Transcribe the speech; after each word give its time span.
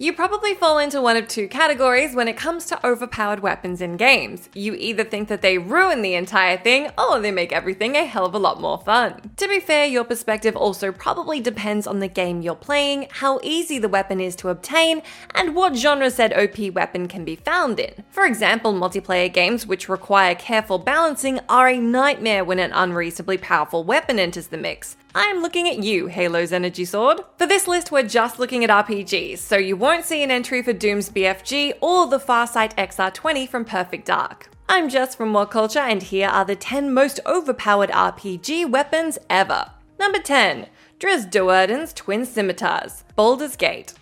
You 0.00 0.12
probably 0.12 0.54
fall 0.54 0.78
into 0.78 1.02
one 1.02 1.16
of 1.16 1.26
two 1.26 1.48
categories 1.48 2.14
when 2.14 2.28
it 2.28 2.36
comes 2.36 2.66
to 2.66 2.86
overpowered 2.86 3.40
weapons 3.40 3.80
in 3.80 3.96
games. 3.96 4.48
You 4.54 4.74
either 4.74 5.02
think 5.02 5.26
that 5.26 5.42
they 5.42 5.58
ruin 5.58 6.02
the 6.02 6.14
entire 6.14 6.56
thing, 6.56 6.90
or 6.96 7.18
they 7.18 7.32
make 7.32 7.50
everything 7.50 7.96
a 7.96 8.04
hell 8.04 8.24
of 8.24 8.32
a 8.32 8.38
lot 8.38 8.60
more 8.60 8.78
fun. 8.78 9.32
To 9.38 9.48
be 9.48 9.58
fair, 9.58 9.86
your 9.86 10.04
perspective 10.04 10.54
also 10.54 10.92
probably 10.92 11.40
depends 11.40 11.84
on 11.84 11.98
the 11.98 12.06
game 12.06 12.42
you're 12.42 12.54
playing, 12.54 13.08
how 13.10 13.40
easy 13.42 13.80
the 13.80 13.88
weapon 13.88 14.20
is 14.20 14.36
to 14.36 14.50
obtain, 14.50 15.02
and 15.34 15.56
what 15.56 15.74
genre 15.74 16.12
said 16.12 16.32
OP 16.32 16.72
weapon 16.72 17.08
can 17.08 17.24
be 17.24 17.34
found 17.34 17.80
in. 17.80 18.04
For 18.10 18.24
example, 18.24 18.72
multiplayer 18.72 19.32
games 19.32 19.66
which 19.66 19.88
require 19.88 20.36
careful 20.36 20.78
balancing 20.78 21.40
are 21.48 21.66
a 21.66 21.80
nightmare 21.80 22.44
when 22.44 22.60
an 22.60 22.70
unreasonably 22.72 23.38
powerful 23.38 23.82
weapon 23.82 24.20
enters 24.20 24.46
the 24.46 24.58
mix. 24.58 24.96
I'm 25.14 25.40
looking 25.40 25.66
at 25.68 25.82
you, 25.82 26.06
Halo's 26.06 26.52
Energy 26.52 26.84
Sword. 26.84 27.20
For 27.38 27.46
this 27.46 27.66
list, 27.66 27.90
we're 27.90 28.02
just 28.02 28.38
looking 28.38 28.62
at 28.62 28.70
RPGs, 28.70 29.38
so 29.38 29.56
you 29.56 29.74
won't 29.74 29.87
see 30.04 30.22
an 30.22 30.30
entry 30.30 30.62
for 30.62 30.74
Doom's 30.74 31.08
BFG 31.08 31.72
or 31.80 32.06
the 32.06 32.18
Farsight 32.18 32.74
XR20 32.74 33.48
from 33.48 33.64
Perfect 33.64 34.06
Dark. 34.06 34.50
I'm 34.68 34.90
Jess 34.90 35.14
from 35.14 35.32
What 35.32 35.50
Culture, 35.50 35.78
and 35.78 36.02
here 36.02 36.28
are 36.28 36.44
the 36.44 36.56
10 36.56 36.92
most 36.92 37.20
overpowered 37.24 37.88
RPG 37.88 38.70
weapons 38.70 39.16
ever. 39.30 39.70
Number 39.98 40.18
10 40.18 40.66
Drizzt 41.00 41.30
Do'Urden's 41.30 41.94
Twin 41.94 42.26
Scimitars, 42.26 43.02
Baldur's 43.16 43.56
Gate. 43.56 43.94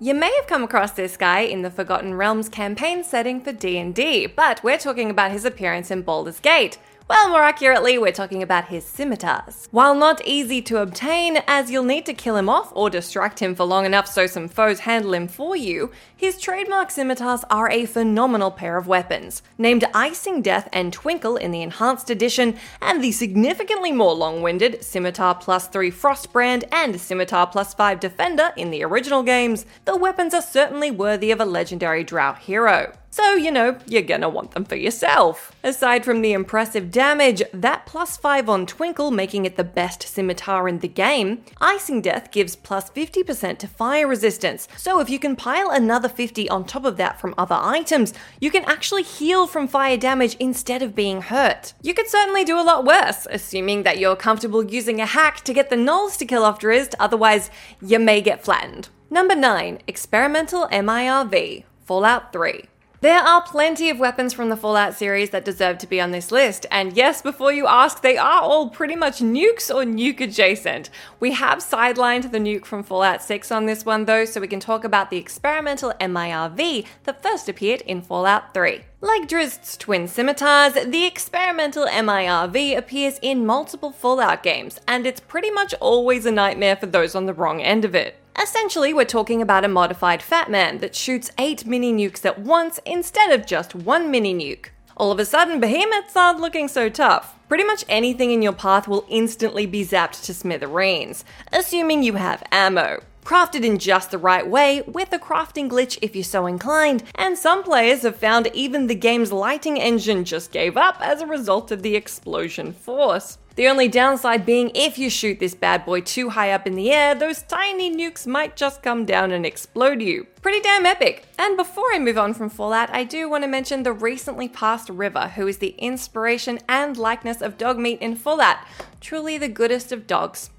You 0.00 0.14
may 0.14 0.34
have 0.34 0.46
come 0.46 0.64
across 0.64 0.92
this 0.92 1.18
guy 1.18 1.40
in 1.40 1.60
the 1.60 1.70
Forgotten 1.70 2.14
Realms 2.14 2.48
campaign 2.48 3.04
setting 3.04 3.42
for 3.42 3.52
D&D, 3.52 4.28
but 4.28 4.64
we're 4.64 4.78
talking 4.78 5.10
about 5.10 5.30
his 5.30 5.44
appearance 5.44 5.90
in 5.90 6.00
Baldur's 6.00 6.40
Gate. 6.40 6.78
Well, 7.06 7.28
more 7.28 7.42
accurately, 7.42 7.98
we're 7.98 8.12
talking 8.12 8.42
about 8.42 8.68
his 8.68 8.82
scimitars. 8.82 9.68
While 9.70 9.94
not 9.94 10.26
easy 10.26 10.62
to 10.62 10.80
obtain, 10.80 11.42
as 11.46 11.70
you'll 11.70 11.84
need 11.84 12.06
to 12.06 12.14
kill 12.14 12.36
him 12.36 12.48
off 12.48 12.72
or 12.74 12.88
distract 12.88 13.40
him 13.40 13.54
for 13.54 13.64
long 13.64 13.84
enough 13.84 14.06
so 14.06 14.26
some 14.26 14.48
foes 14.48 14.80
handle 14.80 15.12
him 15.12 15.28
for 15.28 15.54
you, 15.54 15.90
his 16.16 16.40
trademark 16.40 16.90
scimitars 16.90 17.44
are 17.50 17.70
a 17.70 17.84
phenomenal 17.84 18.50
pair 18.50 18.78
of 18.78 18.86
weapons. 18.86 19.42
Named 19.58 19.84
Icing 19.92 20.40
Death 20.40 20.66
and 20.72 20.94
Twinkle 20.94 21.36
in 21.36 21.50
the 21.50 21.60
Enhanced 21.60 22.08
Edition, 22.08 22.56
and 22.80 23.04
the 23.04 23.12
significantly 23.12 23.92
more 23.92 24.14
long 24.14 24.40
winded 24.40 24.82
Scimitar 24.82 25.34
Plus 25.34 25.68
3 25.68 25.90
Frostbrand 25.90 26.64
and 26.72 26.98
Scimitar 26.98 27.46
Plus 27.48 27.74
5 27.74 28.00
Defender 28.00 28.52
in 28.56 28.70
the 28.70 28.82
original 28.82 29.22
games, 29.22 29.66
the 29.84 29.94
weapons 29.94 30.32
are 30.32 30.40
certainly 30.40 30.90
worthy 30.90 31.30
of 31.30 31.38
a 31.38 31.44
legendary 31.44 32.02
Drow 32.02 32.32
hero. 32.32 32.94
So, 33.14 33.36
you 33.36 33.52
know, 33.52 33.78
you're 33.86 34.02
gonna 34.02 34.28
want 34.28 34.50
them 34.50 34.64
for 34.64 34.74
yourself. 34.74 35.52
Aside 35.62 36.04
from 36.04 36.20
the 36.20 36.32
impressive 36.32 36.90
damage, 36.90 37.44
that 37.52 37.86
plus 37.86 38.16
5 38.16 38.48
on 38.48 38.66
Twinkle 38.66 39.12
making 39.12 39.44
it 39.44 39.56
the 39.56 39.62
best 39.62 40.02
scimitar 40.02 40.68
in 40.68 40.80
the 40.80 40.88
game, 40.88 41.44
Icing 41.60 42.02
Death 42.02 42.32
gives 42.32 42.56
plus 42.56 42.90
50% 42.90 43.60
to 43.60 43.68
fire 43.68 44.08
resistance. 44.08 44.66
So, 44.76 44.98
if 44.98 45.08
you 45.08 45.20
can 45.20 45.36
pile 45.36 45.70
another 45.70 46.08
50 46.08 46.48
on 46.48 46.64
top 46.64 46.84
of 46.84 46.96
that 46.96 47.20
from 47.20 47.36
other 47.38 47.54
items, 47.54 48.14
you 48.40 48.50
can 48.50 48.64
actually 48.64 49.04
heal 49.04 49.46
from 49.46 49.68
fire 49.68 49.96
damage 49.96 50.34
instead 50.40 50.82
of 50.82 50.96
being 50.96 51.22
hurt. 51.22 51.72
You 51.82 51.94
could 51.94 52.08
certainly 52.08 52.42
do 52.42 52.58
a 52.58 52.66
lot 52.66 52.84
worse, 52.84 53.28
assuming 53.30 53.84
that 53.84 53.98
you're 53.98 54.16
comfortable 54.16 54.64
using 54.64 55.00
a 55.00 55.06
hack 55.06 55.42
to 55.42 55.54
get 55.54 55.70
the 55.70 55.76
gnolls 55.76 56.18
to 56.18 56.26
kill 56.26 56.42
off 56.42 56.58
Drizzt, 56.58 56.96
otherwise, 56.98 57.48
you 57.80 58.00
may 58.00 58.20
get 58.20 58.44
flattened. 58.44 58.88
Number 59.08 59.36
9 59.36 59.78
Experimental 59.86 60.66
MIRV 60.66 61.62
Fallout 61.84 62.32
3. 62.32 62.64
There 63.04 63.20
are 63.20 63.42
plenty 63.42 63.90
of 63.90 63.98
weapons 63.98 64.32
from 64.32 64.48
the 64.48 64.56
Fallout 64.56 64.94
series 64.94 65.28
that 65.28 65.44
deserve 65.44 65.76
to 65.76 65.86
be 65.86 66.00
on 66.00 66.10
this 66.10 66.32
list, 66.32 66.64
and 66.70 66.96
yes, 66.96 67.20
before 67.20 67.52
you 67.52 67.66
ask, 67.66 68.00
they 68.00 68.16
are 68.16 68.40
all 68.40 68.70
pretty 68.70 68.96
much 68.96 69.18
nukes 69.18 69.68
or 69.68 69.84
nuke 69.84 70.20
adjacent. 70.20 70.88
We 71.20 71.32
have 71.32 71.58
sidelined 71.58 72.32
the 72.32 72.38
nuke 72.38 72.64
from 72.64 72.82
Fallout 72.82 73.22
6 73.22 73.52
on 73.52 73.66
this 73.66 73.84
one 73.84 74.06
though, 74.06 74.24
so 74.24 74.40
we 74.40 74.48
can 74.48 74.58
talk 74.58 74.84
about 74.84 75.10
the 75.10 75.18
experimental 75.18 75.92
MIRV 76.00 76.86
that 77.02 77.22
first 77.22 77.46
appeared 77.46 77.82
in 77.82 78.00
Fallout 78.00 78.54
3. 78.54 78.80
Like 79.02 79.28
Drizzt's 79.28 79.76
twin 79.76 80.08
scimitars, 80.08 80.72
the 80.72 81.04
experimental 81.04 81.84
MIRV 81.84 82.74
appears 82.74 83.18
in 83.20 83.44
multiple 83.44 83.92
Fallout 83.92 84.42
games, 84.42 84.80
and 84.88 85.06
it's 85.06 85.20
pretty 85.20 85.50
much 85.50 85.74
always 85.74 86.24
a 86.24 86.32
nightmare 86.32 86.76
for 86.76 86.86
those 86.86 87.14
on 87.14 87.26
the 87.26 87.34
wrong 87.34 87.60
end 87.60 87.84
of 87.84 87.94
it. 87.94 88.16
Essentially, 88.40 88.92
we're 88.92 89.04
talking 89.04 89.40
about 89.40 89.64
a 89.64 89.68
modified 89.68 90.22
Fat 90.22 90.50
Man 90.50 90.78
that 90.78 90.96
shoots 90.96 91.30
8 91.38 91.66
mini 91.66 91.92
nukes 91.92 92.24
at 92.24 92.40
once 92.40 92.80
instead 92.84 93.30
of 93.30 93.46
just 93.46 93.74
one 93.74 94.10
mini 94.10 94.34
nuke. 94.34 94.70
All 94.96 95.12
of 95.12 95.18
a 95.18 95.24
sudden, 95.24 95.60
behemoths 95.60 96.16
aren't 96.16 96.40
looking 96.40 96.68
so 96.68 96.88
tough. 96.88 97.36
Pretty 97.48 97.64
much 97.64 97.84
anything 97.88 98.32
in 98.32 98.42
your 98.42 98.52
path 98.52 98.88
will 98.88 99.06
instantly 99.08 99.66
be 99.66 99.84
zapped 99.84 100.24
to 100.24 100.34
smithereens, 100.34 101.24
assuming 101.52 102.02
you 102.02 102.14
have 102.14 102.42
ammo. 102.50 103.00
Crafted 103.24 103.64
in 103.64 103.78
just 103.78 104.10
the 104.10 104.18
right 104.18 104.46
way, 104.46 104.82
with 104.86 105.10
a 105.14 105.18
crafting 105.18 105.70
glitch 105.70 105.98
if 106.02 106.14
you're 106.14 106.22
so 106.22 106.44
inclined, 106.44 107.02
and 107.14 107.38
some 107.38 107.62
players 107.62 108.02
have 108.02 108.16
found 108.16 108.48
even 108.52 108.86
the 108.86 108.94
game's 108.94 109.32
lighting 109.32 109.78
engine 109.78 110.26
just 110.26 110.52
gave 110.52 110.76
up 110.76 110.96
as 111.00 111.22
a 111.22 111.26
result 111.26 111.70
of 111.70 111.82
the 111.82 111.96
explosion 111.96 112.74
force. 112.74 113.38
The 113.56 113.68
only 113.68 113.88
downside 113.88 114.44
being 114.44 114.72
if 114.74 114.98
you 114.98 115.08
shoot 115.08 115.38
this 115.38 115.54
bad 115.54 115.86
boy 115.86 116.02
too 116.02 116.28
high 116.28 116.50
up 116.50 116.66
in 116.66 116.74
the 116.74 116.92
air, 116.92 117.14
those 117.14 117.40
tiny 117.42 117.90
nukes 117.90 118.26
might 118.26 118.56
just 118.56 118.82
come 118.82 119.06
down 119.06 119.30
and 119.30 119.46
explode 119.46 120.02
you. 120.02 120.26
Pretty 120.42 120.60
damn 120.60 120.84
epic. 120.84 121.24
And 121.38 121.56
before 121.56 121.94
I 121.94 122.00
move 122.00 122.18
on 122.18 122.34
from 122.34 122.50
Fallout, 122.50 122.90
I 122.90 123.04
do 123.04 123.30
want 123.30 123.44
to 123.44 123.48
mention 123.48 123.84
the 123.84 123.92
recently 123.92 124.48
passed 124.48 124.90
River, 124.90 125.28
who 125.28 125.46
is 125.46 125.58
the 125.58 125.76
inspiration 125.78 126.58
and 126.68 126.98
likeness 126.98 127.40
of 127.40 127.56
Dogmeat 127.56 128.00
in 128.00 128.16
Fallout. 128.16 128.58
Truly 129.00 129.38
the 129.38 129.48
goodest 129.48 129.92
of 129.92 130.06
dogs. 130.06 130.50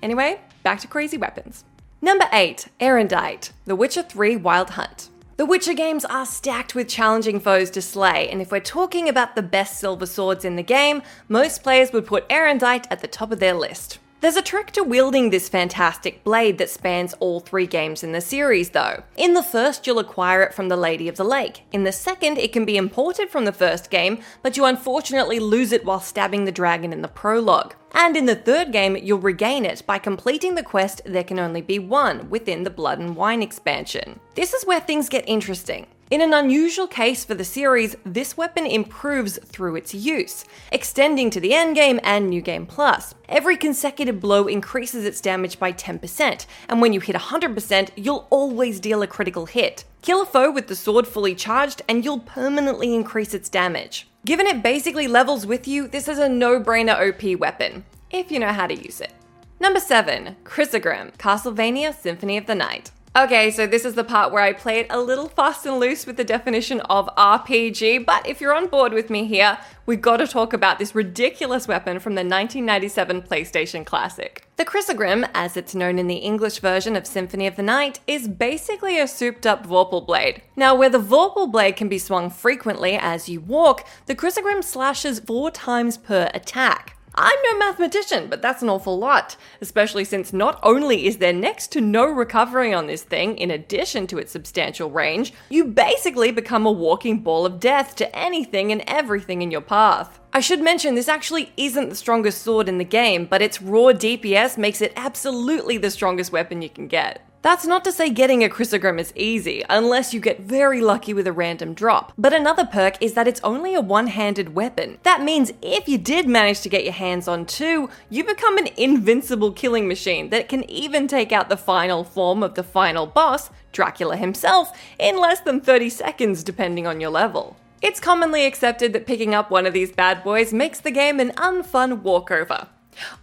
Anyway, 0.00 0.40
back 0.62 0.80
to 0.80 0.86
crazy 0.86 1.18
weapons. 1.18 1.64
Number 2.04 2.28
8, 2.34 2.68
Aerondight, 2.80 3.52
The 3.64 3.74
Witcher 3.74 4.02
3 4.02 4.36
Wild 4.36 4.68
Hunt. 4.68 5.08
The 5.38 5.46
Witcher 5.46 5.72
games 5.72 6.04
are 6.04 6.26
stacked 6.26 6.74
with 6.74 6.86
challenging 6.86 7.40
foes 7.40 7.70
to 7.70 7.80
slay, 7.80 8.28
and 8.28 8.42
if 8.42 8.52
we're 8.52 8.60
talking 8.60 9.08
about 9.08 9.34
the 9.34 9.42
best 9.42 9.80
silver 9.80 10.04
swords 10.04 10.44
in 10.44 10.56
the 10.56 10.62
game, 10.62 11.00
most 11.30 11.62
players 11.62 11.94
would 11.94 12.04
put 12.04 12.28
Aerondight 12.28 12.86
at 12.90 13.00
the 13.00 13.08
top 13.08 13.32
of 13.32 13.40
their 13.40 13.54
list. 13.54 14.00
There's 14.20 14.36
a 14.36 14.42
trick 14.42 14.70
to 14.72 14.82
wielding 14.82 15.30
this 15.30 15.48
fantastic 15.48 16.22
blade 16.24 16.58
that 16.58 16.68
spans 16.68 17.14
all 17.20 17.40
three 17.40 17.66
games 17.66 18.02
in 18.02 18.12
the 18.12 18.20
series, 18.20 18.70
though. 18.70 19.02
In 19.16 19.32
the 19.32 19.42
first, 19.42 19.86
you'll 19.86 19.98
acquire 19.98 20.42
it 20.42 20.52
from 20.52 20.68
the 20.68 20.76
Lady 20.76 21.08
of 21.08 21.16
the 21.16 21.24
Lake. 21.24 21.62
In 21.72 21.84
the 21.84 21.92
second, 21.92 22.36
it 22.36 22.52
can 22.52 22.66
be 22.66 22.76
imported 22.76 23.30
from 23.30 23.46
the 23.46 23.52
first 23.52 23.88
game, 23.90 24.20
but 24.42 24.58
you 24.58 24.66
unfortunately 24.66 25.38
lose 25.38 25.72
it 25.72 25.86
while 25.86 26.00
stabbing 26.00 26.44
the 26.44 26.52
dragon 26.52 26.92
in 26.92 27.00
the 27.00 27.08
prologue. 27.08 27.74
And 27.94 28.16
in 28.16 28.26
the 28.26 28.34
third 28.34 28.72
game, 28.72 28.96
you'll 28.96 29.20
regain 29.20 29.64
it 29.64 29.82
by 29.86 29.98
completing 29.98 30.56
the 30.56 30.64
quest 30.64 31.00
There 31.06 31.22
Can 31.22 31.38
Only 31.38 31.62
Be 31.62 31.78
One 31.78 32.28
within 32.28 32.64
the 32.64 32.70
Blood 32.70 32.98
and 32.98 33.14
Wine 33.14 33.40
expansion. 33.40 34.18
This 34.34 34.52
is 34.52 34.66
where 34.66 34.80
things 34.80 35.08
get 35.08 35.28
interesting. 35.28 35.86
In 36.10 36.20
an 36.20 36.34
unusual 36.34 36.86
case 36.86 37.24
for 37.24 37.34
the 37.34 37.44
series, 37.44 37.96
this 38.04 38.36
weapon 38.36 38.66
improves 38.66 39.38
through 39.38 39.76
its 39.76 39.94
use, 39.94 40.44
extending 40.70 41.30
to 41.30 41.40
the 41.40 41.52
endgame 41.52 41.98
and 42.02 42.28
New 42.28 42.42
Game 42.42 42.66
Plus. 42.66 43.14
Every 43.28 43.56
consecutive 43.56 44.20
blow 44.20 44.46
increases 44.46 45.06
its 45.06 45.20
damage 45.20 45.58
by 45.58 45.72
10%, 45.72 46.46
and 46.68 46.80
when 46.82 46.92
you 46.92 47.00
hit 47.00 47.16
100%, 47.16 47.90
you'll 47.96 48.26
always 48.28 48.80
deal 48.80 49.02
a 49.02 49.06
critical 49.06 49.46
hit. 49.46 49.84
Kill 50.02 50.20
a 50.20 50.26
foe 50.26 50.50
with 50.50 50.66
the 50.66 50.76
sword 50.76 51.06
fully 51.06 51.34
charged, 51.34 51.80
and 51.88 52.04
you'll 52.04 52.20
permanently 52.20 52.94
increase 52.94 53.32
its 53.32 53.48
damage. 53.48 54.06
Given 54.24 54.46
it 54.46 54.62
basically 54.62 55.06
levels 55.06 55.44
with 55.44 55.68
you, 55.68 55.86
this 55.86 56.08
is 56.08 56.18
a 56.18 56.30
no 56.30 56.58
brainer 56.58 56.96
OP 56.96 57.38
weapon, 57.38 57.84
if 58.10 58.32
you 58.32 58.38
know 58.38 58.54
how 58.54 58.66
to 58.66 58.74
use 58.74 59.02
it. 59.02 59.12
Number 59.60 59.78
7 59.78 60.36
Crissaegrim, 60.44 61.14
Castlevania 61.18 61.94
Symphony 61.94 62.38
of 62.38 62.46
the 62.46 62.54
Night. 62.54 62.90
Okay, 63.16 63.52
so 63.52 63.64
this 63.64 63.84
is 63.84 63.94
the 63.94 64.02
part 64.02 64.32
where 64.32 64.42
I 64.42 64.52
play 64.52 64.80
it 64.80 64.88
a 64.90 65.00
little 65.00 65.28
fast 65.28 65.64
and 65.66 65.78
loose 65.78 66.04
with 66.04 66.16
the 66.16 66.24
definition 66.24 66.80
of 66.80 67.08
RPG, 67.16 68.04
but 68.04 68.26
if 68.28 68.40
you're 68.40 68.52
on 68.52 68.66
board 68.66 68.92
with 68.92 69.08
me 69.08 69.24
here, 69.24 69.56
we've 69.86 70.02
gotta 70.02 70.26
talk 70.26 70.52
about 70.52 70.80
this 70.80 70.96
ridiculous 70.96 71.68
weapon 71.68 72.00
from 72.00 72.16
the 72.16 72.24
1997 72.24 73.22
PlayStation 73.22 73.86
Classic. 73.86 74.44
The 74.56 74.64
Crissaegrim, 74.64 75.30
as 75.32 75.56
it's 75.56 75.76
known 75.76 76.00
in 76.00 76.08
the 76.08 76.16
English 76.16 76.58
version 76.58 76.96
of 76.96 77.06
Symphony 77.06 77.46
of 77.46 77.54
the 77.54 77.62
Night, 77.62 78.00
is 78.08 78.26
basically 78.26 78.98
a 78.98 79.06
souped 79.06 79.46
up 79.46 79.64
Vorpal 79.64 80.04
blade. 80.04 80.42
Now, 80.56 80.74
where 80.74 80.90
the 80.90 80.98
Vorpal 80.98 81.52
blade 81.52 81.76
can 81.76 81.88
be 81.88 81.98
swung 81.98 82.30
frequently 82.30 82.96
as 82.96 83.28
you 83.28 83.40
walk, 83.40 83.86
the 84.06 84.16
Crissaegrim 84.16 84.64
slashes 84.64 85.20
four 85.20 85.52
times 85.52 85.96
per 85.96 86.28
attack. 86.34 86.93
I'm 87.16 87.38
no 87.44 87.58
mathematician, 87.58 88.26
but 88.28 88.42
that's 88.42 88.62
an 88.62 88.68
awful 88.68 88.98
lot, 88.98 89.36
especially 89.60 90.04
since 90.04 90.32
not 90.32 90.58
only 90.64 91.06
is 91.06 91.18
there 91.18 91.32
next 91.32 91.70
to 91.72 91.80
no 91.80 92.06
recovery 92.06 92.74
on 92.74 92.88
this 92.88 93.04
thing, 93.04 93.38
in 93.38 93.52
addition 93.52 94.08
to 94.08 94.18
its 94.18 94.32
substantial 94.32 94.90
range, 94.90 95.32
you 95.48 95.64
basically 95.64 96.32
become 96.32 96.66
a 96.66 96.72
walking 96.72 97.20
ball 97.20 97.46
of 97.46 97.60
death 97.60 97.94
to 97.96 98.16
anything 98.16 98.72
and 98.72 98.82
everything 98.88 99.42
in 99.42 99.52
your 99.52 99.60
path. 99.60 100.18
I 100.32 100.40
should 100.40 100.60
mention 100.60 100.96
this 100.96 101.08
actually 101.08 101.52
isn't 101.56 101.88
the 101.88 101.94
strongest 101.94 102.42
sword 102.42 102.68
in 102.68 102.78
the 102.78 102.84
game, 102.84 103.26
but 103.26 103.42
its 103.42 103.62
raw 103.62 103.92
DPS 103.92 104.58
makes 104.58 104.80
it 104.80 104.92
absolutely 104.96 105.78
the 105.78 105.92
strongest 105.92 106.32
weapon 106.32 106.62
you 106.62 106.68
can 106.68 106.88
get. 106.88 107.24
That's 107.44 107.66
not 107.66 107.84
to 107.84 107.92
say 107.92 108.08
getting 108.08 108.42
a 108.42 108.48
Crissaegrim 108.48 108.98
is 108.98 109.12
easy, 109.14 109.62
unless 109.68 110.14
you 110.14 110.18
get 110.18 110.40
very 110.40 110.80
lucky 110.80 111.12
with 111.12 111.26
a 111.26 111.32
random 111.32 111.74
drop. 111.74 112.14
But 112.16 112.32
another 112.32 112.64
perk 112.64 112.96
is 113.02 113.12
that 113.12 113.28
it's 113.28 113.42
only 113.44 113.74
a 113.74 113.82
one 113.82 114.06
handed 114.06 114.54
weapon. 114.54 114.96
That 115.02 115.22
means 115.22 115.52
if 115.60 115.86
you 115.86 115.98
did 115.98 116.26
manage 116.26 116.62
to 116.62 116.70
get 116.70 116.84
your 116.84 116.94
hands 116.94 117.28
on 117.28 117.44
two, 117.44 117.90
you 118.08 118.24
become 118.24 118.56
an 118.56 118.68
invincible 118.78 119.52
killing 119.52 119.86
machine 119.86 120.30
that 120.30 120.48
can 120.48 120.64
even 120.70 121.06
take 121.06 121.32
out 121.32 121.50
the 121.50 121.58
final 121.58 122.02
form 122.02 122.42
of 122.42 122.54
the 122.54 122.62
final 122.62 123.06
boss, 123.06 123.50
Dracula 123.72 124.16
himself, 124.16 124.74
in 124.98 125.18
less 125.18 125.40
than 125.40 125.60
30 125.60 125.90
seconds 125.90 126.44
depending 126.44 126.86
on 126.86 126.98
your 126.98 127.10
level. 127.10 127.58
It's 127.82 128.00
commonly 128.00 128.46
accepted 128.46 128.94
that 128.94 129.06
picking 129.06 129.34
up 129.34 129.50
one 129.50 129.66
of 129.66 129.74
these 129.74 129.92
bad 129.92 130.24
boys 130.24 130.54
makes 130.54 130.80
the 130.80 130.90
game 130.90 131.20
an 131.20 131.32
unfun 131.32 132.00
walkover. 132.00 132.68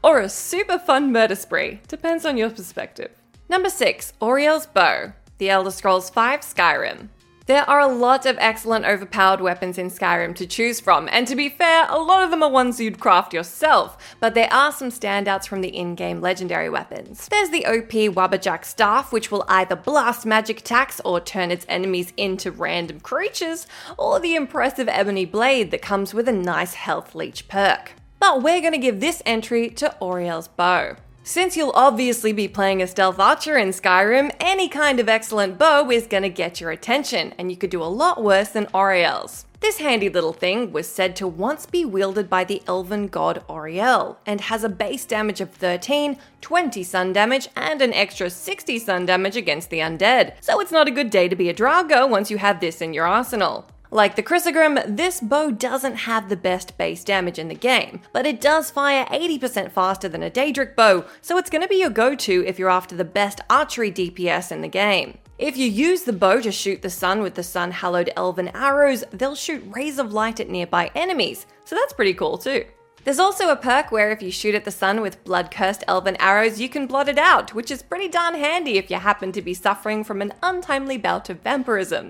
Or 0.03 0.19
a 0.19 0.29
super 0.29 0.77
fun 0.77 1.11
murder 1.11 1.33
spree, 1.33 1.79
depends 1.87 2.23
on 2.23 2.37
your 2.37 2.51
perspective. 2.51 3.09
Number 3.51 3.69
6, 3.69 4.13
Auriel's 4.21 4.65
Bow, 4.65 5.11
The 5.37 5.49
Elder 5.49 5.71
Scrolls 5.71 6.09
V 6.09 6.21
Skyrim. 6.21 7.09
There 7.47 7.69
are 7.69 7.81
a 7.81 7.93
lot 7.93 8.25
of 8.25 8.37
excellent 8.39 8.85
overpowered 8.85 9.41
weapons 9.41 9.77
in 9.77 9.89
Skyrim 9.89 10.33
to 10.35 10.47
choose 10.47 10.79
from, 10.79 11.09
and 11.11 11.27
to 11.27 11.35
be 11.35 11.49
fair, 11.49 11.85
a 11.89 11.97
lot 11.97 12.23
of 12.23 12.31
them 12.31 12.43
are 12.43 12.49
ones 12.49 12.79
you'd 12.79 13.01
craft 13.01 13.33
yourself, 13.33 14.15
but 14.21 14.35
there 14.35 14.47
are 14.53 14.71
some 14.71 14.87
standouts 14.87 15.49
from 15.49 15.59
the 15.59 15.67
in 15.67 15.95
game 15.95 16.21
legendary 16.21 16.69
weapons. 16.69 17.27
There's 17.27 17.49
the 17.49 17.65
OP 17.65 17.91
Wabbajack 18.15 18.63
Staff, 18.63 19.11
which 19.11 19.31
will 19.31 19.43
either 19.49 19.75
blast 19.75 20.25
magic 20.25 20.61
attacks 20.61 21.01
or 21.03 21.19
turn 21.19 21.51
its 21.51 21.65
enemies 21.67 22.13
into 22.15 22.51
random 22.51 23.01
creatures, 23.01 23.67
or 23.97 24.21
the 24.21 24.35
impressive 24.35 24.87
Ebony 24.87 25.25
Blade 25.25 25.71
that 25.71 25.81
comes 25.81 26.13
with 26.13 26.29
a 26.29 26.31
nice 26.31 26.75
health 26.75 27.15
leech 27.15 27.49
perk. 27.49 27.91
But 28.17 28.43
we're 28.43 28.61
going 28.61 28.71
to 28.71 28.77
give 28.77 29.01
this 29.01 29.21
entry 29.25 29.69
to 29.71 29.93
Auriel's 30.01 30.47
Bow. 30.47 30.95
Since 31.23 31.55
you'll 31.55 31.71
obviously 31.75 32.33
be 32.33 32.47
playing 32.47 32.81
a 32.81 32.87
stealth 32.87 33.19
archer 33.19 33.55
in 33.55 33.69
Skyrim, 33.69 34.33
any 34.39 34.67
kind 34.67 34.99
of 34.99 35.07
excellent 35.07 35.59
bow 35.59 35.91
is 35.91 36.07
gonna 36.07 36.29
get 36.29 36.59
your 36.59 36.71
attention, 36.71 37.35
and 37.37 37.51
you 37.51 37.57
could 37.57 37.69
do 37.69 37.83
a 37.83 37.85
lot 37.85 38.23
worse 38.23 38.49
than 38.49 38.65
Auriel's. 38.73 39.45
This 39.59 39.77
handy 39.77 40.09
little 40.09 40.33
thing 40.33 40.71
was 40.71 40.89
said 40.89 41.15
to 41.17 41.27
once 41.27 41.67
be 41.67 41.85
wielded 41.85 42.27
by 42.27 42.43
the 42.43 42.63
elven 42.67 43.07
god 43.07 43.43
Auriel, 43.47 44.17
and 44.25 44.41
has 44.41 44.63
a 44.63 44.69
base 44.69 45.05
damage 45.05 45.41
of 45.41 45.51
13, 45.51 46.17
20 46.41 46.83
sun 46.83 47.13
damage, 47.13 47.49
and 47.55 47.83
an 47.83 47.93
extra 47.93 48.27
60 48.27 48.79
sun 48.79 49.05
damage 49.05 49.37
against 49.37 49.69
the 49.69 49.77
undead. 49.77 50.33
So 50.41 50.59
it's 50.59 50.71
not 50.71 50.87
a 50.87 50.91
good 50.91 51.11
day 51.11 51.27
to 51.27 51.35
be 51.35 51.49
a 51.49 51.53
Draugr 51.53 52.09
once 52.09 52.31
you 52.31 52.39
have 52.39 52.59
this 52.59 52.81
in 52.81 52.95
your 52.95 53.05
arsenal. 53.05 53.67
Like 53.93 54.15
the 54.15 54.23
Crissaegrim, 54.23 54.95
this 54.95 55.19
bow 55.19 55.51
doesn't 55.51 55.95
have 55.95 56.29
the 56.29 56.37
best 56.37 56.77
base 56.77 57.03
damage 57.03 57.37
in 57.37 57.49
the 57.49 57.55
game, 57.55 57.99
but 58.13 58.25
it 58.25 58.39
does 58.39 58.71
fire 58.71 59.05
80% 59.07 59.69
faster 59.69 60.07
than 60.07 60.23
a 60.23 60.29
Daedric 60.29 60.77
bow, 60.77 61.03
so 61.21 61.37
it's 61.37 61.49
going 61.49 61.61
to 61.61 61.67
be 61.67 61.75
your 61.75 61.89
go 61.89 62.15
to 62.15 62.45
if 62.47 62.57
you're 62.57 62.69
after 62.69 62.95
the 62.95 63.03
best 63.03 63.41
archery 63.49 63.91
DPS 63.91 64.49
in 64.53 64.61
the 64.61 64.69
game. 64.69 65.17
If 65.37 65.57
you 65.57 65.67
use 65.67 66.03
the 66.03 66.13
bow 66.13 66.39
to 66.39 66.53
shoot 66.53 66.81
the 66.81 66.89
sun 66.89 67.21
with 67.21 67.35
the 67.35 67.43
sun 67.43 67.71
hallowed 67.71 68.13
elven 68.15 68.47
arrows, 68.55 69.03
they'll 69.11 69.35
shoot 69.35 69.61
rays 69.75 69.99
of 69.99 70.13
light 70.13 70.39
at 70.39 70.47
nearby 70.47 70.89
enemies, 70.95 71.45
so 71.65 71.75
that's 71.75 71.91
pretty 71.91 72.13
cool 72.13 72.37
too. 72.37 72.63
There's 73.03 73.19
also 73.19 73.49
a 73.49 73.57
perk 73.57 73.91
where 73.91 74.11
if 74.11 74.21
you 74.21 74.31
shoot 74.31 74.55
at 74.55 74.63
the 74.63 74.71
sun 74.71 75.01
with 75.01 75.21
blood 75.25 75.51
cursed 75.51 75.83
elven 75.89 76.15
arrows, 76.15 76.61
you 76.61 76.69
can 76.69 76.87
blot 76.87 77.09
it 77.09 77.17
out, 77.17 77.53
which 77.53 77.71
is 77.71 77.81
pretty 77.83 78.07
darn 78.07 78.35
handy 78.35 78.77
if 78.77 78.89
you 78.89 78.95
happen 78.97 79.33
to 79.33 79.41
be 79.41 79.53
suffering 79.53 80.05
from 80.05 80.21
an 80.21 80.31
untimely 80.41 80.97
bout 80.97 81.29
of 81.29 81.41
vampirism. 81.41 82.09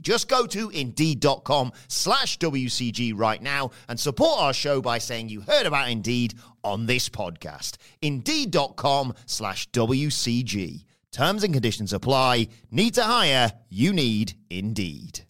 Just 0.00 0.28
go 0.28 0.46
to 0.46 0.70
indeed.com 0.70 1.72
slash 1.88 2.38
WCG 2.38 3.12
right 3.16 3.42
now 3.42 3.70
and 3.88 3.98
support 3.98 4.40
our 4.40 4.52
show 4.52 4.80
by 4.80 4.98
saying 4.98 5.28
you 5.28 5.40
heard 5.42 5.66
about 5.66 5.90
Indeed 5.90 6.34
on 6.64 6.86
this 6.86 7.08
podcast. 7.08 7.76
Indeed.com 8.02 9.14
slash 9.26 9.68
WCG. 9.70 10.84
Terms 11.10 11.42
and 11.42 11.52
conditions 11.52 11.92
apply. 11.92 12.48
Need 12.70 12.94
to 12.94 13.02
hire? 13.02 13.52
You 13.70 13.92
need 13.92 14.34
Indeed. 14.50 15.20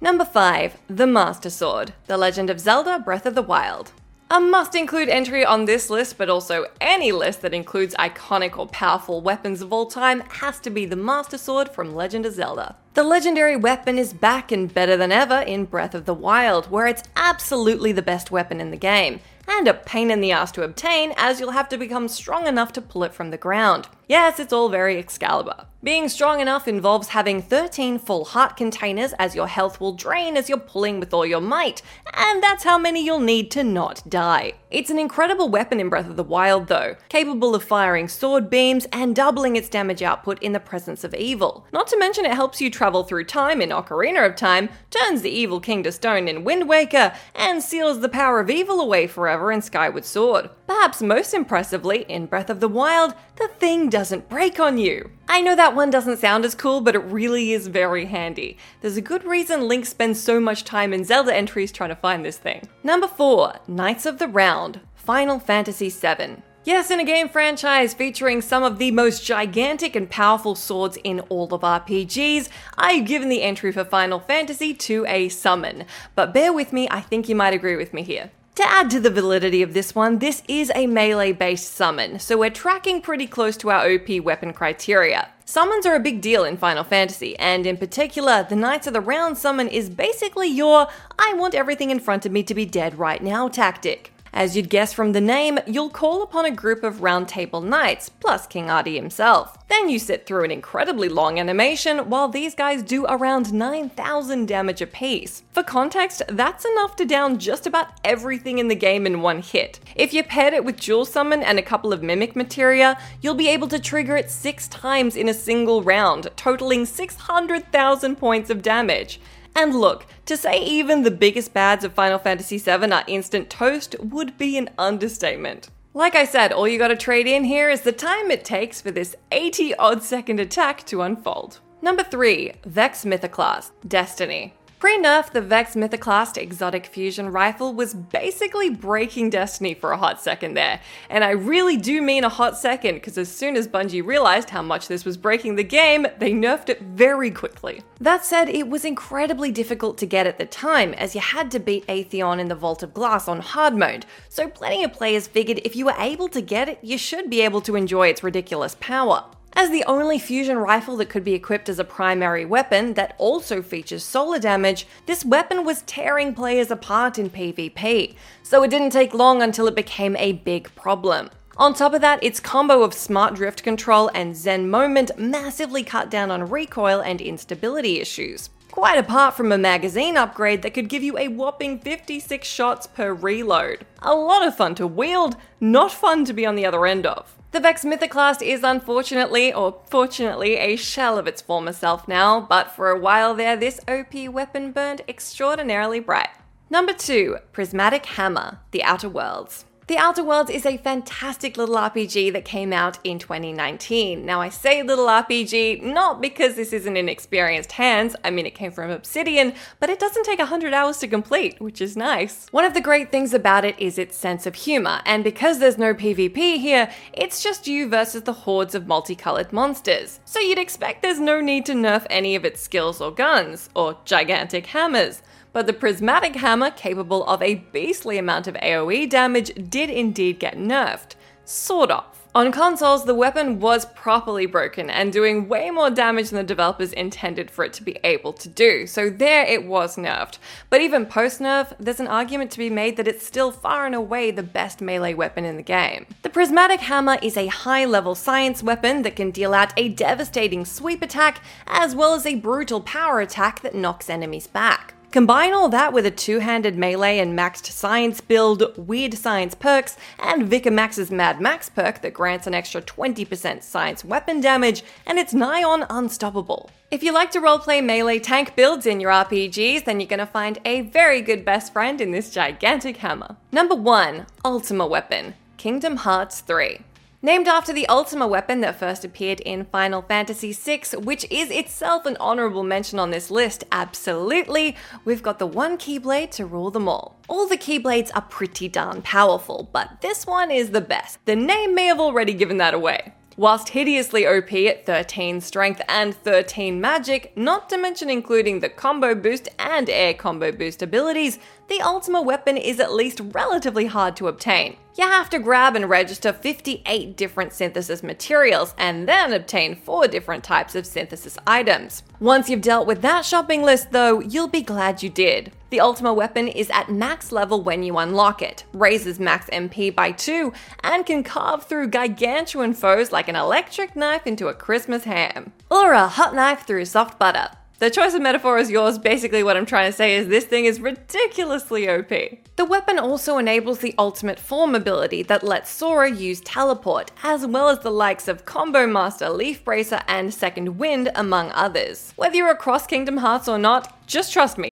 Number 0.00 0.24
5, 0.24 0.78
The 0.88 1.06
Master 1.06 1.48
Sword, 1.48 1.92
The 2.08 2.16
Legend 2.16 2.50
of 2.50 2.58
Zelda 2.58 2.98
Breath 2.98 3.24
of 3.24 3.36
the 3.36 3.42
Wild. 3.42 3.92
A 4.32 4.40
must 4.40 4.74
include 4.74 5.10
entry 5.10 5.44
on 5.44 5.66
this 5.66 5.90
list, 5.90 6.16
but 6.16 6.30
also 6.30 6.64
any 6.80 7.12
list 7.12 7.42
that 7.42 7.52
includes 7.52 7.94
iconic 7.96 8.56
or 8.56 8.66
powerful 8.66 9.20
weapons 9.20 9.60
of 9.60 9.74
all 9.74 9.84
time, 9.84 10.20
has 10.20 10.58
to 10.60 10.70
be 10.70 10.86
the 10.86 10.96
Master 10.96 11.36
Sword 11.36 11.68
from 11.68 11.94
Legend 11.94 12.24
of 12.24 12.32
Zelda. 12.32 12.76
The 12.94 13.02
legendary 13.02 13.56
weapon 13.56 13.98
is 13.98 14.14
back 14.14 14.50
and 14.50 14.72
better 14.72 14.96
than 14.96 15.12
ever 15.12 15.40
in 15.40 15.66
Breath 15.66 15.94
of 15.94 16.06
the 16.06 16.14
Wild, 16.14 16.70
where 16.70 16.86
it's 16.86 17.02
absolutely 17.14 17.92
the 17.92 18.00
best 18.00 18.30
weapon 18.30 18.58
in 18.58 18.70
the 18.70 18.78
game 18.78 19.20
and 19.46 19.68
a 19.68 19.74
pain 19.74 20.10
in 20.10 20.22
the 20.22 20.32
ass 20.32 20.50
to 20.52 20.62
obtain 20.62 21.12
as 21.18 21.38
you'll 21.38 21.50
have 21.50 21.68
to 21.68 21.76
become 21.76 22.08
strong 22.08 22.46
enough 22.46 22.72
to 22.72 22.80
pull 22.80 23.04
it 23.04 23.12
from 23.12 23.32
the 23.32 23.36
ground. 23.36 23.86
Yes, 24.12 24.38
it's 24.38 24.52
all 24.52 24.68
very 24.68 24.98
Excalibur. 24.98 25.68
Being 25.84 26.08
strong 26.08 26.38
enough 26.38 26.68
involves 26.68 27.08
having 27.08 27.42
13 27.42 27.98
full 27.98 28.26
heart 28.26 28.56
containers 28.56 29.14
as 29.14 29.34
your 29.34 29.48
health 29.48 29.80
will 29.80 29.94
drain 29.94 30.36
as 30.36 30.48
you're 30.48 30.58
pulling 30.58 31.00
with 31.00 31.12
all 31.12 31.26
your 31.26 31.40
might, 31.40 31.82
and 32.14 32.40
that's 32.40 32.62
how 32.62 32.78
many 32.78 33.04
you'll 33.04 33.18
need 33.18 33.50
to 33.50 33.64
not 33.64 34.00
die. 34.08 34.52
It's 34.70 34.90
an 34.90 34.98
incredible 34.98 35.48
weapon 35.48 35.80
in 35.80 35.88
Breath 35.88 36.08
of 36.08 36.14
the 36.14 36.22
Wild 36.22 36.68
though, 36.68 36.94
capable 37.08 37.54
of 37.54 37.64
firing 37.64 38.06
sword 38.06 38.48
beams 38.48 38.86
and 38.92 39.16
doubling 39.16 39.56
its 39.56 39.68
damage 39.68 40.02
output 40.02 40.40
in 40.40 40.52
the 40.52 40.60
presence 40.60 41.02
of 41.02 41.14
evil. 41.14 41.66
Not 41.72 41.88
to 41.88 41.98
mention 41.98 42.26
it 42.26 42.34
helps 42.34 42.60
you 42.60 42.70
travel 42.70 43.02
through 43.02 43.24
time 43.24 43.60
in 43.60 43.70
Ocarina 43.70 44.24
of 44.24 44.36
Time, 44.36 44.68
turns 44.90 45.22
the 45.22 45.30
evil 45.30 45.58
king 45.58 45.82
to 45.82 45.90
stone 45.90 46.28
in 46.28 46.44
Wind 46.44 46.68
Waker, 46.68 47.12
and 47.34 47.60
seals 47.60 48.00
the 48.00 48.08
power 48.08 48.38
of 48.38 48.50
evil 48.50 48.80
away 48.80 49.08
forever 49.08 49.50
in 49.50 49.62
Skyward 49.62 50.04
Sword. 50.04 50.48
Perhaps 50.68 51.02
most 51.02 51.34
impressively, 51.34 52.02
in 52.08 52.26
Breath 52.26 52.48
of 52.48 52.60
the 52.60 52.68
Wild, 52.68 53.14
the 53.36 53.48
thing 53.48 53.90
doesn't 54.02 54.28
break 54.28 54.58
on 54.58 54.78
you. 54.78 55.12
I 55.28 55.40
know 55.42 55.54
that 55.54 55.76
one 55.76 55.88
doesn't 55.88 56.18
sound 56.18 56.44
as 56.44 56.56
cool, 56.56 56.80
but 56.80 56.96
it 56.96 57.04
really 57.04 57.52
is 57.52 57.68
very 57.68 58.06
handy. 58.06 58.58
There's 58.80 58.96
a 58.96 59.00
good 59.00 59.22
reason 59.22 59.68
Link 59.68 59.86
spends 59.86 60.20
so 60.20 60.40
much 60.40 60.64
time 60.64 60.92
in 60.92 61.04
Zelda 61.04 61.32
entries 61.32 61.70
trying 61.70 61.90
to 61.90 61.94
find 61.94 62.24
this 62.24 62.36
thing. 62.36 62.68
Number 62.82 63.06
4 63.06 63.60
Knights 63.68 64.04
of 64.04 64.18
the 64.18 64.26
Round, 64.26 64.80
Final 64.96 65.38
Fantasy 65.38 65.88
VII. 65.88 66.42
Yes, 66.64 66.90
in 66.90 66.98
a 66.98 67.04
game 67.04 67.28
franchise 67.28 67.94
featuring 67.94 68.42
some 68.42 68.64
of 68.64 68.78
the 68.78 68.90
most 68.90 69.24
gigantic 69.24 69.94
and 69.94 70.10
powerful 70.10 70.56
swords 70.56 70.98
in 71.04 71.20
all 71.28 71.54
of 71.54 71.60
RPGs, 71.60 72.48
I've 72.76 73.06
given 73.06 73.28
the 73.28 73.44
entry 73.44 73.70
for 73.70 73.84
Final 73.84 74.18
Fantasy 74.18 74.74
to 74.74 75.06
a 75.06 75.28
summon. 75.28 75.84
But 76.16 76.34
bear 76.34 76.52
with 76.52 76.72
me, 76.72 76.88
I 76.90 77.02
think 77.02 77.28
you 77.28 77.36
might 77.36 77.54
agree 77.54 77.76
with 77.76 77.94
me 77.94 78.02
here. 78.02 78.32
To 78.56 78.70
add 78.70 78.90
to 78.90 79.00
the 79.00 79.08
validity 79.08 79.62
of 79.62 79.72
this 79.72 79.94
one, 79.94 80.18
this 80.18 80.42
is 80.46 80.70
a 80.74 80.86
melee 80.86 81.32
based 81.32 81.72
summon, 81.72 82.18
so 82.18 82.36
we're 82.36 82.50
tracking 82.50 83.00
pretty 83.00 83.26
close 83.26 83.56
to 83.56 83.70
our 83.70 83.90
OP 83.90 84.20
weapon 84.22 84.52
criteria. 84.52 85.30
Summons 85.46 85.86
are 85.86 85.94
a 85.94 86.00
big 86.00 86.20
deal 86.20 86.44
in 86.44 86.58
Final 86.58 86.84
Fantasy, 86.84 87.34
and 87.38 87.66
in 87.66 87.78
particular, 87.78 88.46
the 88.46 88.54
Knights 88.54 88.86
of 88.86 88.92
the 88.92 89.00
Round 89.00 89.38
summon 89.38 89.68
is 89.68 89.88
basically 89.88 90.48
your 90.48 90.88
I 91.18 91.32
want 91.32 91.54
everything 91.54 91.88
in 91.88 91.98
front 91.98 92.26
of 92.26 92.32
me 92.32 92.42
to 92.42 92.54
be 92.54 92.66
dead 92.66 92.98
right 92.98 93.22
now 93.22 93.48
tactic. 93.48 94.11
As 94.34 94.56
you'd 94.56 94.70
guess 94.70 94.94
from 94.94 95.12
the 95.12 95.20
name, 95.20 95.58
you'll 95.66 95.90
call 95.90 96.22
upon 96.22 96.46
a 96.46 96.50
group 96.50 96.82
of 96.82 97.02
Round 97.02 97.28
Table 97.28 97.60
Knights, 97.60 98.08
plus 98.08 98.46
King 98.46 98.70
Adi 98.70 98.96
himself. 98.96 99.58
Then 99.68 99.90
you 99.90 99.98
sit 99.98 100.24
through 100.24 100.44
an 100.44 100.50
incredibly 100.50 101.10
long 101.10 101.38
animation 101.38 102.08
while 102.08 102.28
these 102.28 102.54
guys 102.54 102.82
do 102.82 103.04
around 103.06 103.52
9,000 103.52 104.48
damage 104.48 104.80
apiece. 104.80 105.42
For 105.52 105.62
context, 105.62 106.22
that's 106.28 106.64
enough 106.64 106.96
to 106.96 107.04
down 107.04 107.38
just 107.38 107.66
about 107.66 107.88
everything 108.04 108.58
in 108.58 108.68
the 108.68 108.74
game 108.74 109.06
in 109.06 109.20
one 109.20 109.42
hit. 109.42 109.80
If 109.94 110.14
you 110.14 110.24
paired 110.24 110.54
it 110.54 110.64
with 110.64 110.80
Dual 110.80 111.04
Summon 111.04 111.42
and 111.42 111.58
a 111.58 111.62
couple 111.62 111.92
of 111.92 112.02
Mimic 112.02 112.34
Materia, 112.34 112.98
you'll 113.20 113.34
be 113.34 113.48
able 113.48 113.68
to 113.68 113.78
trigger 113.78 114.16
it 114.16 114.30
six 114.30 114.66
times 114.68 115.14
in 115.14 115.28
a 115.28 115.34
single 115.34 115.82
round, 115.82 116.30
totaling 116.36 116.86
600,000 116.86 118.16
points 118.16 118.48
of 118.48 118.62
damage. 118.62 119.20
And 119.54 119.74
look, 119.74 120.06
to 120.26 120.36
say 120.36 120.62
even 120.64 121.02
the 121.02 121.10
biggest 121.10 121.52
bads 121.52 121.84
of 121.84 121.92
Final 121.92 122.18
Fantasy 122.18 122.58
VII 122.58 122.92
are 122.92 123.04
instant 123.06 123.50
toast 123.50 123.96
would 124.00 124.38
be 124.38 124.56
an 124.56 124.70
understatement. 124.78 125.68
Like 125.94 126.14
I 126.14 126.24
said, 126.24 126.52
all 126.52 126.66
you 126.66 126.78
gotta 126.78 126.96
trade 126.96 127.26
in 127.26 127.44
here 127.44 127.68
is 127.68 127.82
the 127.82 127.92
time 127.92 128.30
it 128.30 128.44
takes 128.44 128.80
for 128.80 128.90
this 128.90 129.14
80 129.30 129.74
odd 129.74 130.02
second 130.02 130.40
attack 130.40 130.86
to 130.86 131.02
unfold. 131.02 131.60
Number 131.82 132.02
3, 132.02 132.52
Vex 132.64 133.04
Mythoclast, 133.04 133.72
Destiny. 133.86 134.54
Pre 134.82 134.98
nerf, 134.98 135.30
the 135.30 135.40
Vex 135.40 135.76
Mythoclast 135.76 136.36
exotic 136.36 136.86
fusion 136.86 137.28
rifle 137.28 137.72
was 137.72 137.94
basically 137.94 138.68
breaking 138.68 139.30
Destiny 139.30 139.74
for 139.74 139.92
a 139.92 139.96
hot 139.96 140.20
second 140.20 140.54
there. 140.54 140.80
And 141.08 141.22
I 141.22 141.30
really 141.30 141.76
do 141.76 142.02
mean 142.02 142.24
a 142.24 142.28
hot 142.28 142.58
second, 142.58 142.96
because 142.96 143.16
as 143.16 143.30
soon 143.30 143.56
as 143.56 143.68
Bungie 143.68 144.04
realized 144.04 144.50
how 144.50 144.60
much 144.60 144.88
this 144.88 145.04
was 145.04 145.16
breaking 145.16 145.54
the 145.54 145.62
game, 145.62 146.08
they 146.18 146.32
nerfed 146.32 146.68
it 146.68 146.82
very 146.82 147.30
quickly. 147.30 147.84
That 148.00 148.24
said, 148.24 148.48
it 148.48 148.68
was 148.68 148.84
incredibly 148.84 149.52
difficult 149.52 149.98
to 149.98 150.06
get 150.06 150.26
at 150.26 150.38
the 150.38 150.46
time, 150.46 150.94
as 150.94 151.14
you 151.14 151.20
had 151.20 151.52
to 151.52 151.60
beat 151.60 151.86
Atheon 151.86 152.40
in 152.40 152.48
the 152.48 152.56
Vault 152.56 152.82
of 152.82 152.92
Glass 152.92 153.28
on 153.28 153.38
hard 153.38 153.76
mode, 153.76 154.04
so 154.28 154.48
plenty 154.48 154.82
of 154.82 154.92
players 154.92 155.28
figured 155.28 155.60
if 155.62 155.76
you 155.76 155.84
were 155.84 155.94
able 155.96 156.28
to 156.30 156.40
get 156.40 156.68
it, 156.68 156.80
you 156.82 156.98
should 156.98 157.30
be 157.30 157.42
able 157.42 157.60
to 157.60 157.76
enjoy 157.76 158.08
its 158.08 158.24
ridiculous 158.24 158.76
power. 158.80 159.26
As 159.54 159.70
the 159.70 159.84
only 159.84 160.18
fusion 160.18 160.56
rifle 160.56 160.96
that 160.96 161.10
could 161.10 161.24
be 161.24 161.34
equipped 161.34 161.68
as 161.68 161.78
a 161.78 161.84
primary 161.84 162.44
weapon 162.44 162.94
that 162.94 163.14
also 163.18 163.60
features 163.60 164.02
solar 164.02 164.38
damage, 164.38 164.86
this 165.06 165.24
weapon 165.24 165.64
was 165.64 165.82
tearing 165.82 166.34
players 166.34 166.70
apart 166.70 167.18
in 167.18 167.28
PvP, 167.28 168.14
so 168.42 168.62
it 168.62 168.70
didn't 168.70 168.90
take 168.90 169.12
long 169.12 169.42
until 169.42 169.66
it 169.66 169.74
became 169.74 170.16
a 170.16 170.32
big 170.32 170.74
problem. 170.74 171.28
On 171.58 171.74
top 171.74 171.92
of 171.92 172.00
that, 172.00 172.24
its 172.24 172.40
combo 172.40 172.82
of 172.82 172.94
smart 172.94 173.34
drift 173.34 173.62
control 173.62 174.10
and 174.14 174.34
Zen 174.34 174.70
moment 174.70 175.10
massively 175.18 175.82
cut 175.84 176.10
down 176.10 176.30
on 176.30 176.48
recoil 176.48 177.00
and 177.02 177.20
instability 177.20 178.00
issues. 178.00 178.48
Quite 178.70 178.98
apart 178.98 179.36
from 179.36 179.52
a 179.52 179.58
magazine 179.58 180.16
upgrade 180.16 180.62
that 180.62 180.72
could 180.72 180.88
give 180.88 181.02
you 181.02 181.18
a 181.18 181.28
whopping 181.28 181.78
56 181.78 182.48
shots 182.48 182.86
per 182.86 183.12
reload. 183.12 183.84
A 184.00 184.14
lot 184.14 184.46
of 184.46 184.56
fun 184.56 184.74
to 184.76 184.86
wield, 184.86 185.36
not 185.60 185.92
fun 185.92 186.24
to 186.24 186.32
be 186.32 186.46
on 186.46 186.56
the 186.56 186.64
other 186.64 186.86
end 186.86 187.04
of. 187.04 187.36
The 187.52 187.60
Vex 187.60 187.84
Mythoclast 187.84 188.40
is 188.40 188.62
unfortunately, 188.64 189.52
or 189.52 189.78
fortunately, 189.90 190.56
a 190.56 190.74
shell 190.74 191.18
of 191.18 191.26
its 191.26 191.42
former 191.42 191.74
self 191.74 192.08
now, 192.08 192.40
but 192.40 192.70
for 192.70 192.88
a 192.88 192.98
while 192.98 193.34
there, 193.34 193.58
this 193.58 193.78
OP 193.86 194.14
weapon 194.30 194.72
burned 194.72 195.02
extraordinarily 195.06 196.00
bright. 196.00 196.30
Number 196.70 196.94
2 196.94 197.36
Prismatic 197.52 198.06
Hammer 198.06 198.60
The 198.70 198.82
Outer 198.82 199.10
Worlds. 199.10 199.66
The 199.92 199.98
Outer 199.98 200.24
Worlds 200.24 200.48
is 200.48 200.64
a 200.64 200.78
fantastic 200.78 201.58
little 201.58 201.74
RPG 201.74 202.32
that 202.32 202.46
came 202.46 202.72
out 202.72 202.98
in 203.04 203.18
2019. 203.18 204.24
Now, 204.24 204.40
I 204.40 204.48
say 204.48 204.82
little 204.82 205.04
RPG 205.06 205.82
not 205.82 206.22
because 206.22 206.54
this 206.54 206.72
isn't 206.72 206.96
in 206.96 207.10
experienced 207.10 207.72
hands, 207.72 208.16
I 208.24 208.30
mean, 208.30 208.46
it 208.46 208.54
came 208.54 208.72
from 208.72 208.90
Obsidian, 208.90 209.52
but 209.80 209.90
it 209.90 209.98
doesn't 209.98 210.24
take 210.24 210.38
100 210.38 210.72
hours 210.72 210.96
to 211.00 211.08
complete, 211.08 211.60
which 211.60 211.82
is 211.82 211.94
nice. 211.94 212.46
One 212.52 212.64
of 212.64 212.72
the 212.72 212.80
great 212.80 213.12
things 213.12 213.34
about 213.34 213.66
it 213.66 213.78
is 213.78 213.98
its 213.98 214.16
sense 214.16 214.46
of 214.46 214.54
humor, 214.54 215.02
and 215.04 215.22
because 215.22 215.58
there's 215.58 215.76
no 215.76 215.92
PvP 215.92 216.58
here, 216.58 216.90
it's 217.12 217.42
just 217.42 217.66
you 217.66 217.86
versus 217.86 218.22
the 218.22 218.32
hordes 218.32 218.74
of 218.74 218.86
multicolored 218.86 219.52
monsters. 219.52 220.20
So 220.24 220.40
you'd 220.40 220.56
expect 220.56 221.02
there's 221.02 221.20
no 221.20 221.42
need 221.42 221.66
to 221.66 221.74
nerf 221.74 222.06
any 222.08 222.34
of 222.34 222.46
its 222.46 222.62
skills 222.62 223.02
or 223.02 223.10
guns, 223.10 223.68
or 223.74 223.98
gigantic 224.06 224.68
hammers 224.68 225.20
but 225.52 225.66
the 225.66 225.72
prismatic 225.72 226.36
hammer, 226.36 226.70
capable 226.70 227.24
of 227.26 227.42
a 227.42 227.56
beastly 227.72 228.18
amount 228.18 228.46
of 228.46 228.54
AoE 228.56 229.08
damage, 229.08 229.52
did 229.68 229.90
indeed 229.90 230.38
get 230.38 230.56
nerfed. 230.56 231.14
Sort 231.44 231.90
of. 231.90 232.04
On 232.34 232.50
consoles, 232.50 233.04
the 233.04 233.14
weapon 233.14 233.60
was 233.60 233.84
properly 233.84 234.46
broken 234.46 234.88
and 234.88 235.12
doing 235.12 235.48
way 235.50 235.68
more 235.68 235.90
damage 235.90 236.30
than 236.30 236.38
the 236.38 236.42
developers 236.42 236.90
intended 236.94 237.50
for 237.50 237.62
it 237.62 237.74
to 237.74 237.82
be 237.82 237.98
able 238.02 238.32
to 238.32 238.48
do, 238.48 238.86
so 238.86 239.10
there 239.10 239.44
it 239.44 239.66
was 239.66 239.96
nerfed. 239.96 240.38
But 240.70 240.80
even 240.80 241.04
post 241.04 241.40
nerf, 241.40 241.74
there's 241.78 242.00
an 242.00 242.06
argument 242.06 242.50
to 242.52 242.58
be 242.58 242.70
made 242.70 242.96
that 242.96 243.06
it's 243.06 243.26
still 243.26 243.52
far 243.52 243.84
and 243.84 243.94
away 243.94 244.30
the 244.30 244.42
best 244.42 244.80
melee 244.80 245.12
weapon 245.12 245.44
in 245.44 245.58
the 245.58 245.62
game. 245.62 246.06
The 246.22 246.30
Prismatic 246.30 246.80
Hammer 246.80 247.18
is 247.20 247.36
a 247.36 247.48
high 247.48 247.84
level 247.84 248.14
science 248.14 248.62
weapon 248.62 249.02
that 249.02 249.16
can 249.16 249.30
deal 249.30 249.52
out 249.52 249.74
a 249.76 249.90
devastating 249.90 250.64
sweep 250.64 251.02
attack 251.02 251.42
as 251.66 251.94
well 251.94 252.14
as 252.14 252.24
a 252.24 252.36
brutal 252.36 252.80
power 252.80 253.20
attack 253.20 253.60
that 253.60 253.74
knocks 253.74 254.08
enemies 254.08 254.46
back. 254.46 254.94
Combine 255.12 255.52
all 255.52 255.68
that 255.68 255.92
with 255.92 256.06
a 256.06 256.10
two 256.10 256.38
handed 256.38 256.74
melee 256.74 257.18
and 257.18 257.38
maxed 257.38 257.66
science 257.66 258.22
build, 258.22 258.74
weird 258.78 259.12
science 259.12 259.54
perks, 259.54 259.98
and 260.18 260.48
Vicar 260.48 260.70
Max's 260.70 261.10
Mad 261.10 261.38
Max 261.38 261.68
perk 261.68 262.00
that 262.00 262.14
grants 262.14 262.46
an 262.46 262.54
extra 262.54 262.80
20% 262.80 263.62
science 263.62 264.06
weapon 264.06 264.40
damage, 264.40 264.82
and 265.04 265.18
it's 265.18 265.34
nigh 265.34 265.62
on 265.62 265.84
unstoppable. 265.90 266.70
If 266.90 267.02
you 267.02 267.12
like 267.12 267.30
to 267.32 267.40
roleplay 267.40 267.84
melee 267.84 268.20
tank 268.20 268.56
builds 268.56 268.86
in 268.86 269.00
your 269.00 269.10
RPGs, 269.10 269.84
then 269.84 270.00
you're 270.00 270.08
gonna 270.08 270.24
find 270.24 270.58
a 270.64 270.80
very 270.80 271.20
good 271.20 271.44
best 271.44 271.74
friend 271.74 272.00
in 272.00 272.12
this 272.12 272.30
gigantic 272.30 272.96
hammer. 272.96 273.36
Number 273.52 273.74
1 273.74 274.24
Ultima 274.46 274.86
Weapon 274.86 275.34
Kingdom 275.58 275.96
Hearts 275.96 276.40
3. 276.40 276.80
Named 277.24 277.46
after 277.46 277.72
the 277.72 277.86
Ultima 277.88 278.26
weapon 278.26 278.62
that 278.62 278.80
first 278.80 279.04
appeared 279.04 279.38
in 279.38 279.66
Final 279.66 280.02
Fantasy 280.02 280.52
VI, 280.52 280.82
which 280.98 281.24
is 281.30 281.52
itself 281.52 282.04
an 282.04 282.16
honorable 282.18 282.64
mention 282.64 282.98
on 282.98 283.12
this 283.12 283.30
list, 283.30 283.62
absolutely, 283.70 284.74
we've 285.04 285.22
got 285.22 285.38
the 285.38 285.46
one 285.46 285.78
Keyblade 285.78 286.32
to 286.32 286.44
rule 286.44 286.72
them 286.72 286.88
all. 286.88 287.16
All 287.28 287.46
the 287.46 287.56
Keyblades 287.56 288.10
are 288.16 288.22
pretty 288.22 288.66
darn 288.66 289.02
powerful, 289.02 289.68
but 289.72 290.00
this 290.00 290.26
one 290.26 290.50
is 290.50 290.70
the 290.70 290.80
best. 290.80 291.24
The 291.24 291.36
name 291.36 291.76
may 291.76 291.86
have 291.86 292.00
already 292.00 292.34
given 292.34 292.56
that 292.56 292.74
away. 292.74 293.12
Whilst 293.36 293.70
hideously 293.70 294.26
OP 294.26 294.52
at 294.52 294.84
13 294.84 295.40
strength 295.40 295.80
and 295.88 296.14
13 296.14 296.80
magic, 296.80 297.34
not 297.36 297.70
to 297.70 297.78
mention 297.78 298.10
including 298.10 298.58
the 298.58 298.68
combo 298.68 299.14
boost 299.14 299.48
and 299.60 299.88
air 299.88 300.12
combo 300.12 300.50
boost 300.52 300.82
abilities, 300.82 301.38
the 301.68 301.80
Ultima 301.80 302.20
weapon 302.20 302.56
is 302.56 302.78
at 302.78 302.92
least 302.92 303.20
relatively 303.32 303.86
hard 303.86 304.16
to 304.16 304.28
obtain. 304.28 304.76
You 304.94 305.06
have 305.06 305.30
to 305.30 305.38
grab 305.38 305.74
and 305.74 305.88
register 305.88 306.34
58 306.34 307.16
different 307.16 307.54
synthesis 307.54 308.02
materials 308.02 308.74
and 308.76 309.08
then 309.08 309.32
obtain 309.32 309.74
4 309.74 310.06
different 310.06 310.44
types 310.44 310.74
of 310.74 310.84
synthesis 310.86 311.38
items. 311.46 312.02
Once 312.20 312.50
you've 312.50 312.60
dealt 312.60 312.86
with 312.86 313.00
that 313.00 313.24
shopping 313.24 313.62
list, 313.62 313.90
though, 313.92 314.20
you'll 314.20 314.48
be 314.48 314.60
glad 314.60 315.02
you 315.02 315.08
did. 315.08 315.50
The 315.70 315.80
Ultima 315.80 316.12
weapon 316.12 316.46
is 316.46 316.68
at 316.68 316.90
max 316.92 317.32
level 317.32 317.62
when 317.62 317.82
you 317.82 317.96
unlock 317.96 318.42
it, 318.42 318.64
raises 318.74 319.18
max 319.18 319.46
MP 319.46 319.94
by 319.94 320.12
2, 320.12 320.52
and 320.84 321.06
can 321.06 321.22
carve 321.22 321.64
through 321.64 321.88
gargantuan 321.88 322.74
foes 322.74 323.10
like 323.10 323.28
an 323.28 323.36
electric 323.36 323.96
knife 323.96 324.26
into 324.26 324.48
a 324.48 324.54
Christmas 324.54 325.04
ham. 325.04 325.52
Or 325.70 325.94
a 325.94 326.06
hot 326.06 326.34
knife 326.34 326.66
through 326.66 326.84
soft 326.84 327.18
butter. 327.18 327.48
The 327.82 327.90
choice 327.90 328.14
of 328.14 328.22
metaphor 328.22 328.58
is 328.58 328.70
yours. 328.70 328.96
Basically, 328.96 329.42
what 329.42 329.56
I'm 329.56 329.66
trying 329.66 329.90
to 329.90 329.96
say 329.96 330.14
is 330.14 330.28
this 330.28 330.44
thing 330.44 330.66
is 330.66 330.80
ridiculously 330.80 331.88
OP. 331.88 332.10
The 332.54 332.64
weapon 332.64 332.96
also 332.96 333.38
enables 333.38 333.80
the 333.80 333.92
ultimate 333.98 334.38
form 334.38 334.76
ability 334.76 335.24
that 335.24 335.42
lets 335.42 335.68
Sora 335.68 336.08
use 336.08 336.40
teleport, 336.42 337.10
as 337.24 337.44
well 337.44 337.68
as 337.68 337.80
the 337.80 337.90
likes 337.90 338.28
of 338.28 338.44
Combo 338.44 338.86
Master, 338.86 339.28
Leaf 339.30 339.64
Bracer, 339.64 340.00
and 340.06 340.32
Second 340.32 340.78
Wind, 340.78 341.10
among 341.16 341.50
others. 341.50 342.12
Whether 342.14 342.36
you're 342.36 342.52
across 342.52 342.86
Kingdom 342.86 343.16
Hearts 343.16 343.48
or 343.48 343.58
not, 343.58 344.06
just 344.06 344.32
trust 344.32 344.58
me. 344.58 344.71